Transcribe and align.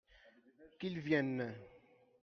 Qu'il 0.79 0.97
vienne! 0.99 1.53